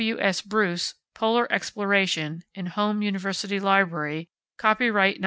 [0.03, 0.19] W.
[0.19, 0.41] S.
[0.41, 4.65] Bruce, "Polar Exploration" in Home University Library, c.
[4.67, 5.17] 1911, pp.